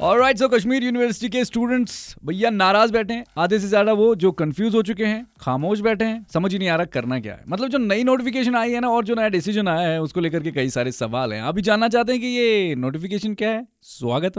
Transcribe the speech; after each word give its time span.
और 0.00 0.18
right 0.20 0.38
so 0.38 0.48
Kashmir 0.48 0.84
university 0.84 1.28
के 1.28 1.44
students 1.44 2.14
भैया 2.26 2.50
नाराज़ 2.50 2.92
बैठे 2.92 3.14
हैं। 3.14 3.24
आधे 3.38 3.58
से 3.58 3.68
ज़्यादा 3.68 3.92
वो 3.92 4.14
जो 4.14 4.32
कंफ्यूज 4.32 4.74
हो 4.74 4.82
चुके 4.82 5.04
हैं, 5.04 5.26
खामोश 5.40 5.80
बैठे 5.80 6.04
हैं, 6.04 6.26
समझ 6.34 6.52
ही 6.52 6.58
नहीं 6.58 6.68
आ 6.68 6.76
रहा 6.76 6.86
करना 6.86 7.20
क्या 7.20 7.34
है। 7.34 7.44
मतलब 7.48 7.68
जो 7.68 7.78
नई 7.78 8.04
नोटिफिकेशन 8.04 8.56
आई 8.56 8.72
है 8.72 8.80
ना, 8.80 8.88
और 8.88 9.04
जो 9.04 9.14
नया 9.14 9.28
डिसीज़न 9.28 9.68
आया 9.68 9.88
है, 9.88 10.02
उसको 10.02 10.20
लेकर 10.20 10.42
के 10.42 10.50
कई 10.50 10.68
सारे 10.68 10.92
सवाल 10.92 11.32
हैं। 11.32 11.40
आप 11.42 11.54
भी 11.54 11.62
जानना 11.62 11.88
चाहते 11.88 12.12
हैं 12.12 12.20
कि 12.20 12.26
ये 12.28 12.74
नोटिफिकेशन 12.74 13.34
क्या 13.34 13.50
है? 13.50 13.66
स्वागत 13.82 14.38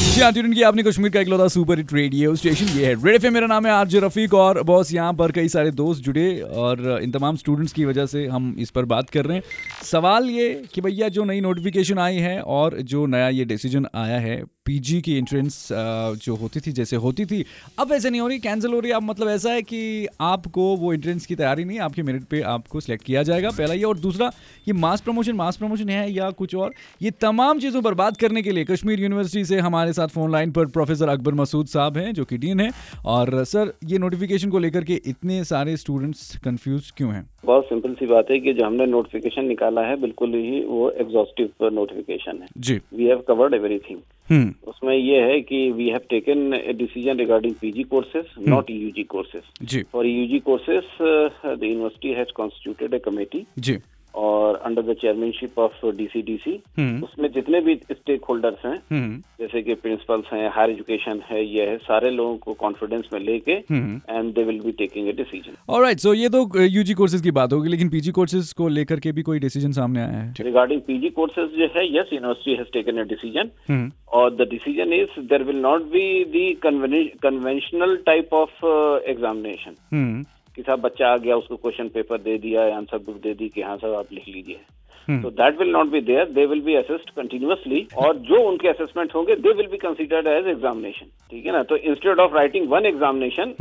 जी 0.00 0.20
हाँ 0.20 0.32
की 0.32 0.62
आपने 0.62 0.82
कश्मीर 0.82 1.10
का 1.10 1.20
इकलौता 1.20 1.46
सुपर 1.48 1.78
हिट 1.78 1.92
रेडियो 1.92 2.34
स्टेशन 2.36 2.66
ये 2.78 2.86
है। 2.86 2.94
रेड 3.04 3.14
एफ़ 3.14 3.26
मेरा 3.32 3.46
नाम 3.46 3.66
है 3.66 3.72
आरजे 3.72 4.00
रफीक 4.00 4.34
और 4.34 4.62
बॉस 4.62 4.92
यहाँ 4.92 5.12
पर 5.14 5.32
कई 5.32 5.48
सारे 5.48 5.70
दोस्त 5.70 6.02
जुड़े 6.02 6.40
और 6.40 6.98
इन 7.02 7.10
तमाम 7.10 7.36
स्टूडेंट्स 7.36 7.72
की 7.72 7.84
वजह 7.84 8.06
से 8.06 8.26
हम 8.26 8.54
इस 8.58 8.70
पर 8.70 8.84
बात 8.84 9.10
कर 9.10 9.24
रहे 9.24 9.36
हैं। 9.36 9.42
सवाल 9.84 10.28
ये 10.30 10.50
कि 10.74 10.80
भैया 10.80 11.08
जो 11.08 11.24
नई 11.24 11.40
नोटिफिकेशन 11.40 11.98
आई 11.98 12.16
है 12.18 12.40
और 12.40 12.80
जो 12.82 13.06
नया 13.06 13.28
ये 13.28 13.44
डिसीज़न 13.44 13.86
आया 13.94 14.18
है 14.18 14.42
पीजी 14.70 15.00
की 15.00 15.16
एंट्रेंस 15.18 15.56
जो 16.24 16.34
होती 16.36 16.60
थी 16.60 16.72
जैसे 16.72 16.96
होती 16.98 17.24
थी। 17.26 17.44
अब 17.78 17.92
ऐसे 17.92 18.10
नहीं 18.10 18.20
हो 18.20 18.26
रही 18.28 18.38
कैंसिल 18.40 18.72
हो 18.72 18.80
रही। 18.80 18.90
अब 18.92 19.02
मतलब 19.02 19.28
ऐसा 19.28 19.52
है 19.52 19.62
कि 19.62 20.06
आपको 20.20 20.64
वो 20.76 20.92
एंट्रेंस 20.92 21.26
की 21.26 21.34
तैयारी 21.36 21.64
नहीं 21.64 21.78
आपके 21.80 22.02
मेरिट 22.02 22.24
पे 22.24 22.40
आपको 22.48 22.80
सिलेक्ट 22.80 23.04
किया 23.04 23.22
जाएगा 23.22 23.50
पहला 23.50 23.74
ये। 23.74 23.84
और 23.84 23.98
दूसरा 23.98 24.30
ये 24.68 24.72
मास 24.76 25.00
प्रमोशन 25.00 25.36
मास 25.36 25.56
प्रमोशन 25.56 25.88
है 25.88 26.12
या 26.12 26.30
कुछ 26.32 26.54
और? 26.56 26.72
ये 27.02 27.10
तमाम 27.20 27.58
चीज़ों 27.58 27.82
पर 27.82 27.94
बात 27.94 28.16
करने 28.16 28.42
के 28.42 28.52
लिए 28.52 28.64
कश्मीर 28.64 29.00
यूनिवर्सिटी 29.00 29.44
से 29.44 29.58
हमारे 29.60 29.92
साथ 29.92 30.08
फ़ोन 30.08 30.30
लाइन 30.32 30.52
पर 30.52 30.66
प्रोफेसर 30.68 31.08
अकबर 31.08 31.34
मसूद 31.34 31.66
साहब 31.68 31.98
हैं 31.98 32.12
जो 32.14 32.24
कि 32.24 32.38
डीन 32.38 32.60
है। 32.60 32.70
और 33.06 33.44
सर 33.44 33.72
ये 33.86 33.98
नोटिफिकेशन 33.98 34.50
को 34.50 34.58
लेकर 34.58 34.84
के 34.84 35.00
इतने 35.06 35.42
सारे 35.44 35.76
स्टूडेंट्स 35.76 36.36
कन्फ्यूज़ 36.44 36.92
क्यों 36.96 37.12
हैं? 37.12 37.24
बहुत 37.44 37.64
सिंपल 37.64 37.94
सी 37.94 38.06
बात 38.06 38.30
है 38.30 38.38
कि 38.40 38.52
जो 38.52 38.66
हमने 38.66 38.86
नोटिफिकेशन 38.86 39.44
निकाला 39.44 39.80
है 39.80 40.00
बिल्कुल 40.00 40.34
ही 40.34 40.64
वो 40.64 40.90
एग्जॉस्टिव 41.00 41.68
नोटिफिकेशन 41.72 42.42
है। 42.42 42.48
जी। 42.58 42.80
वी 42.94 43.04
हैव 43.04 43.24
कवर्ड 43.28 43.54
एवरीथिंग 43.54 43.98
उसमें 44.68 44.94
ये 44.96 45.20
है 45.22 45.40
कि 45.40 45.70
we 45.72 45.88
have 45.88 46.00
taken 46.10 46.54
a 46.54 46.72
decision 46.78 47.18
regarding 47.18 47.54
PG 47.60 47.82
courses 47.92 48.26
not 48.48 48.70
UG 48.70 49.02
courses 49.04 49.42
और 49.62 49.82
for 49.92 50.06
UG 50.06 50.38
courses 50.48 50.84
the 51.00 51.62
university 51.62 52.12
has 52.14 52.32
constituted 52.36 52.94
a 52.94 52.98
committee 53.04 53.46
जी। 53.58 53.76
और 54.14 54.56
under 54.58 54.82
the 54.82 54.94
chairmanship 55.00 55.58
of 55.58 55.86
DCDC 55.92 56.52
उसमें 57.04 57.30
जितने 57.32 57.60
भी 57.60 57.74
स्टेक 57.90 58.24
होल्डर्स 58.24 58.64
हैं 58.64 58.76
हम्म। 58.90 59.16
जैसे 59.40 59.62
कि 59.62 59.74
प्रिंसिपल्स 59.76 60.32
हैं 60.32 60.50
हायर 60.50 60.70
एजुकेशन 60.70 61.20
है 61.30 61.44
ये 61.44 61.66
है 61.66 61.76
सारे 61.80 62.10
लोगों 62.10 62.36
को 62.38 62.54
कॉन्फिडेंस 62.60 63.08
में 63.12 63.20
लेके 63.20 63.52
and 63.52 64.32
they 64.34 64.44
will 64.44 64.60
be 64.60 64.72
taking 64.78 65.08
a 65.08 65.12
decision 65.14 65.56
alright 65.70 66.00
so 66.00 66.14
ये 66.14 66.28
तो 66.28 66.48
यूजी 66.60 66.94
कोर्सेज 66.94 67.22
की 67.22 67.30
बात 67.32 67.52
होगी 67.52 67.68
लेकिन 67.68 67.88
पीजी 67.90 68.10
कोर्सेज 68.12 68.52
को 68.52 68.68
लेकर 68.70 69.00
के 69.00 69.12
भी 69.12 69.22
कोई 69.22 69.38
डिसीज़न 69.40 69.72
सामने 69.72 70.00
आया 70.00 70.18
है? 70.18 70.32
रिगार्डिंग 70.40 70.80
पीजी 70.82 71.10
कोर्सेज 71.12 71.58
जो 71.58 71.68
है 71.76 71.86
yes 71.88 72.12
university 72.12 72.56
has 72.56 72.72
taken 72.72 72.98
a 72.98 73.04
decision 73.06 73.90
और 74.12 74.34
the 74.34 74.48
decision 74.50 74.92
is 74.94 75.20
there 75.28 75.44
will 75.44 75.60
not 75.60 75.82
be 75.92 76.08
the 76.30 76.52
conventional 76.62 77.96
type 78.06 78.34
of 78.34 78.66
examination 79.06 80.24
कि 80.56 80.62
साहब 80.62 80.80
बच्चा 80.80 81.08
आ 81.08 81.16
गया 81.16 81.36
उसको 81.36 81.56
क्वेश्चन 81.56 81.88
पेपर 81.94 82.18
दे 82.20 82.36
दिया 82.38 82.62
आंसर 82.76 82.98
बुक 83.06 83.16
दे 83.22 83.34
दी 83.34 83.48
कि 83.48 83.62
हाँ 83.62 83.76
साहब 83.76 83.94
आप 83.94 84.12
लिख 84.12 84.28
लीजिए। 84.28 85.20
तो 85.22 85.30
that 85.32 85.58
will 85.58 85.70
not 85.72 85.86
be 85.90 86.00
there 86.00 86.24
they 86.32 86.46
will 86.46 86.60
be 86.62 86.74
assessed 86.74 87.10
continuously 87.16 87.86
और 88.04 88.16
जो 88.28 88.42
उनके 88.48 88.68
असेसमेंट 88.68 89.14
होंगे 89.14 89.36
they 89.36 89.52
will 89.52 89.66
be 89.70 89.76
considered 89.78 90.26
as 90.26 90.46
examination 90.48 91.06
ठीक 91.30 91.46
है 91.46 91.52
ना? 91.52 91.62
तो 91.62 91.76
instead 91.76 92.20
of 92.20 92.34
writing 92.34 92.68
one 92.70 92.86
examination 92.86 93.54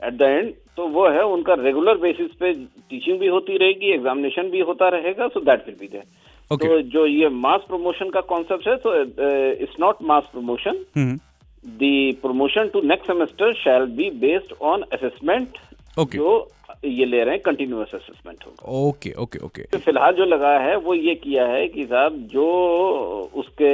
at 0.00 0.12
the 0.14 0.22
end 0.22 0.52
तो 0.76 0.86
वो 0.88 1.08
है 1.08 1.24
उनका 1.32 1.54
रेगुलर 1.60 1.96
बेसिस 1.98 2.30
पे 2.40 2.52
टीचिंग 2.90 3.18
भी 3.18 3.26
होती 3.28 3.56
रहेगी 3.56 3.92
एग्जामिनेशन 3.94 4.50
भी 4.50 4.60
होता 4.70 4.88
रहेगा 4.96 5.28
so 5.28 5.40
that 5.42 5.66
will 5.66 5.76
be 5.80 5.88
there 5.88 6.04
Okay. 6.50 6.68
तो 6.68 6.80
जो 6.92 7.04
ये 7.06 7.28
मास 7.34 7.60
प्रमोशन 7.68 8.08
का 8.14 8.20
कॉन्सेप्ट 8.30 8.66
है 8.68 8.74
तो 8.76 8.92
it's 9.64 9.76
not 9.80 10.02
mass 10.08 10.24
promotion 10.32 10.76
the 11.80 11.88
promotion 12.22 12.68
to 12.72 12.80
next 12.88 13.06
semester 13.06 13.52
shall 13.60 13.86
be 13.96 14.10
based 14.20 14.52
on 14.62 14.82
assessment 14.92 15.56
okay 15.96 16.18
जो 16.18 16.50
ये 16.84 17.04
ले 17.04 17.22
रहे 17.24 17.34
हैं 17.34 17.42
कंटिन्यूस 17.42 17.94
असेसमेंट 17.94 18.44
होगा। 18.46 18.72
ओके 18.78 19.12
ओके 19.18 19.38
ओके 19.44 19.62
फ़िलहाल 19.76 20.14
जो 20.14 20.24
लगा 20.26 20.58
है 20.60 20.76
वो 20.78 20.94
ये 20.94 21.14
किया 21.16 21.46
है 21.48 21.66
कि 21.68 21.84
साहब 21.86 22.16
जो 22.32 22.46
उसके 23.34 23.70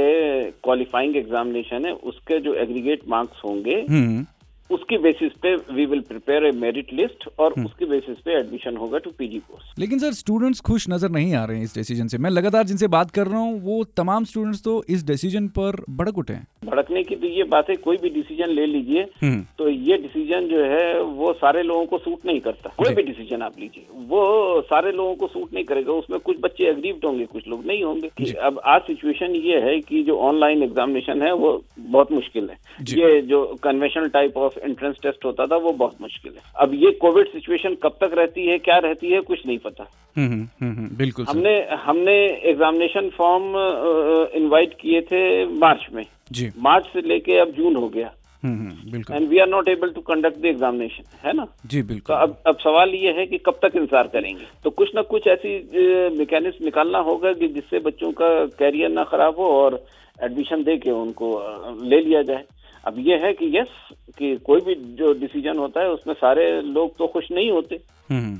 क्वालिफाइंग 0.50 1.16
एग्जामिनेशन 1.16 1.86
है 1.86 1.92
उसके 2.12 2.38
जो 2.40 2.54
एग्रीगेट 2.64 3.08
मार्क्स 3.08 3.44
होंगे 3.44 3.84
हम्म। 3.88 4.26
उसकी 4.70 4.98
बेसिस 4.98 5.32
पे 5.42 5.54
we 5.74 5.84
will 5.86 6.00
prepare 6.08 6.44
a 6.46 6.50
merit 6.56 6.92
list 6.92 7.28
और 7.38 7.52
उसकी 7.60 7.86
बेसिस 7.86 8.18
पे 8.24 8.38
एडमिशन 8.38 8.76
होगा 8.76 8.98
टू 8.98 9.10
पीजी 9.18 9.38
कोर्स 9.40 9.72
लेकिन 9.78 9.98
सर 9.98 10.12
स्टूडेंट्स 10.14 10.60
खुश 10.60 10.88
नज़र 10.88 11.10
नहीं 11.10 11.34
आ 11.34 11.44
रहे 11.44 11.56
हैं 11.56 11.64
इस 11.64 11.74
डिसीज़न 11.74 12.08
से। 12.08 12.18
मैं 12.18 12.30
लगातार 12.30 12.66
जिनसे 12.66 12.88
बात 12.88 13.10
कर 13.10 13.26
रहा 13.26 13.40
हूँ 13.40 13.60
वो 13.62 13.82
तमाम 13.96 14.24
स्टूडेंट्स 14.24 14.62
तो 14.64 14.82
इस 14.88 15.04
डिसीज़न 15.06 15.48
पर 15.58 15.82
भड़क 15.90 16.18
उठे 16.18 16.34
हैं। 16.34 16.46
भड़कने 16.62 17.02
की 17.02 17.16
तो 17.16 17.26
ये 17.26 17.44
बात 17.50 17.68
है 17.70 17.74
कोई 17.76 17.96
भी 17.96 18.08
डिसीज़न 18.10 18.50
ले 18.50 18.64
लीजिए 18.66 19.02
हम्म। 19.22 19.44
तो 19.58 19.68
ये 19.68 19.96
डिसीज़न 19.98 20.46
जो 20.48 20.64
है 20.64 21.00
वो 21.02 21.32
सारे 21.34 21.62
लोगों 21.62 21.84
को 21.86 21.98
सूट 21.98 22.26
नहीं 22.26 22.40
करता। 22.40 22.72
कोई 22.78 22.94
भी 22.94 23.02
डिसीज़न 23.02 23.42
आप 23.42 23.58
लीजिए 23.60 23.86
वो 24.08 24.60
सारे 24.62 24.92
लोगों 24.92 25.14
को 25.14 25.26
सूट 25.26 25.54
नहीं 25.54 25.64
करेगा। 25.64 25.92
उसमें 25.92 26.18
कुछ 26.20 26.36
बच्चे 26.40 26.64
एग्रीव्ड 26.70 27.04
होंगे 27.04 27.24
कुछ 27.26 27.48
लोग 27.48 27.64
नहीं 27.66 27.82
होंगे। 27.84 28.32
अब 28.40 28.60
आज 28.66 28.82
सिचुएशन 28.82 29.34
ये 29.36 29.60
है 29.60 29.78
कि 29.80 30.02
जो 30.02 30.18
ऑनलाइन 30.20 30.62
एग्जामिनेशन 30.62 31.22
है 31.22 31.32
वो 31.34 31.52
बहुत 31.78 32.12
मुश्किल 32.12 32.50
है। 32.50 32.58
ये 32.90 33.20
जो 33.22 33.44
conventional 33.62 34.08
type 34.10 34.36
of 34.38 34.58
entrance 34.60 34.96
test 35.02 35.24
होता 35.24 35.46
था 35.46 35.56
वो 35.58 35.72
बहुत 35.74 36.00
मुश्किल 36.02 36.32
है। 36.32 36.52
अब 36.60 36.74
ये 36.74 36.90
कोविड 37.00 37.32
सिचुएशन 37.32 37.74
कब 37.82 37.96
तक 38.00 38.14
रहती 38.18 38.46
है 38.46 38.58
क्या 38.60 38.78
रहती 38.80 39.12
है 39.12 39.20
कुछ 39.22 39.46
नहीं 39.46 39.58
पता। 39.60 39.90
हम्म 40.16 40.46
हम्म, 40.60 40.88
बिल्कुल 40.96 41.24
हमने 41.28 41.58
हमने 41.82 42.14
एग्जामिनेशन 42.50 43.08
फॉर्म 43.16 43.44
इनवाइट 44.36 44.74
किए 44.80 45.00
थे 45.02 45.46
मार्च 45.58 45.86
में। 45.92 46.04
जी। 46.30 46.50
मार्च 46.58 46.86
से 46.92 47.00
लेके 47.08 47.38
अब 47.38 47.52
जून 47.52 47.76
हो 47.76 47.88
गया। 47.88 48.10
हम्म 48.42 48.58
हम्म, 48.58 48.90
बिल्कुल। 48.92 49.16
And 49.16 49.28
we 49.28 49.38
are 49.38 49.48
not 49.48 49.68
able 49.68 49.90
to 49.92 50.00
conduct 50.00 50.38
the 50.38 50.44
examination 50.46 51.04
है 51.24 51.32
ना? 51.32 51.46
जी 51.66 51.80
तो 51.82 51.88
बिल्कुल 51.88 52.16
अब 52.16 52.36
अब 52.46 52.58
सवाल 52.58 52.94
ये 52.94 53.12
है 53.18 53.26
कि 53.26 53.38
कब 53.38 53.58
तक 53.62 53.76
इंतज़ार 53.76 54.06
करेंगे? 54.08 54.46
तो 54.64 54.70
कुछ 54.70 54.94
ना 54.94 55.02
कुछ 55.10 55.26
ऐसी 55.28 55.56
मैकेनिज्म 56.18 56.64
निकालना 56.64 56.98
होगा 57.08 57.32
कि 57.32 57.48
जिससे 57.48 57.78
बच्चों 57.80 58.12
का 58.12 58.28
कैरियर 58.58 58.90
ना 58.90 59.04
खराब 59.04 59.38
हो 59.38 59.48
और 59.56 59.82
एडमिशन 60.18 60.62
दे 60.64 60.76
के 60.78 60.90
उनको 60.90 61.28
ले 61.82 62.00
लिया 62.00 62.22
जाए। 62.22 62.44
अब 62.84 62.98
ये 62.98 63.16
है 63.18 63.32
कि 63.32 63.46
यस 63.56 63.68
कि 64.18 64.36
कोई 64.44 64.60
भी 64.60 64.74
जो 64.96 65.12
डिसीज़न 65.20 65.58
होता 65.58 65.80
है 65.80 65.88
उसमें 65.90 66.14
सारे 66.14 66.50
लोग 66.62 66.96
तो 66.98 67.06
खुश 67.06 67.30
नहीं 67.32 67.50
होते। 67.50 67.80
हम्म 68.10 68.36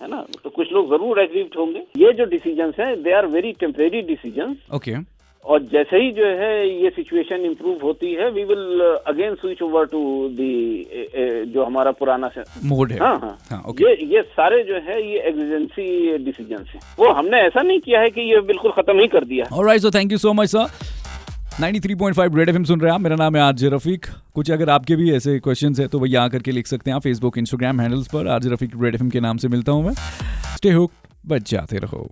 है 0.00 0.08
ना? 0.10 0.24
तो 0.42 0.50
कुछ 0.50 0.72
लोग 0.72 0.88
ज़रूर 0.90 1.20
एग्रीव्ड 1.20 1.56
होंगे। 1.58 1.82
ये 1.98 2.12
जो 2.12 2.24
डिसीज़न 2.30 2.72
है 2.78 2.94
they 3.02 3.12
are 3.12 3.26
very 3.28 3.52
temporary 3.60 4.02
decision 4.08 4.56
okay 4.74 4.94
और 5.46 5.62
जैसे 5.72 5.96
ही 5.96 6.10
जो 6.12 6.26
है 6.38 6.54
ये 6.82 6.90
सिचुएशन 6.90 7.44
इंप्रूव 7.46 7.82
होती 7.82 8.12
है 8.14 8.30
we 8.30 8.44
will 8.44 8.80
again 9.06 9.34
switch 9.34 9.62
over 9.62 9.84
to 9.86 10.00
the 10.30 11.46
जो 11.52 11.64
हमारा 11.64 11.90
पुराना 12.00 12.28
से 12.28 12.42
मोड 12.64 12.92
है। 12.92 12.98
हाँ 12.98 13.18
हाँ। 13.20 13.36
हाँ 13.50 13.62
ओके 13.68 13.84
ये 13.84 14.06
ये 14.14 14.22
सारे 14.32 14.62
जो 14.64 14.80
है 14.88 15.00
ये 15.02 15.20
एग्जिजेंसी 15.28 16.16
डिसीज़न 16.24 16.64
है। 16.68 16.80
वो 16.98 17.12
हमने 17.12 17.40
ऐसा 17.42 17.62
नहीं 17.62 17.80
किया 17.80 18.00
है 18.00 18.10
कि 18.10 18.20
ये 18.32 18.40
बिल्कुल 18.48 18.72
खत्म 18.72 19.00
ही 19.00 19.06
कर 19.08 19.24
दिया। 19.24 19.46
Alright 19.52 19.82
so 19.82 19.90
thank 19.90 20.12
you 20.12 20.18
so 20.18 20.32
much 20.32 20.48
sir 20.48 20.94
93.5 21.60 22.36
Red 22.36 22.48
FM 22.48 22.64
सुन 22.64 22.80
रहे 22.80 22.90
हैं 22.90 22.94
आप। 22.94 23.00
मेरा 23.00 23.16
नाम 23.16 23.36
है 23.36 23.42
आरजे 23.42 23.68
रफीक। 23.70 24.06
कुछ 24.34 24.50
अगर 24.50 24.70
आपके 24.70 24.96
भी 24.96 25.12
ऐसे 25.16 25.38
क्वेश्चंस 25.40 25.80
है 25.80 25.86
तो 25.88 26.00
भैया 26.00 26.22
आकर 26.22 26.42
के 26.42 26.52
लिख 26.52 26.66
सकते 26.66 26.90
हैं 26.90 26.98
फेसबुक 27.00 27.38
इंस्टाग्राम 27.38 27.80
हैंडल्स 27.80 28.08
पर। 28.08 28.28
आरजे 28.28 28.50
रफीक 28.50 28.72
रेड 28.82 28.94
एफएम 28.94 29.10
के 29.10 29.20
नाम 29.20 29.36
से 29.36 29.48
मिलता 29.48 29.72
हूँ 29.72 29.84
मैं। 29.84 29.94
स्टे 30.56 30.72
हुक 30.72 30.92
बच 31.26 31.50
जाते 31.50 31.78
रहो। 31.78 32.08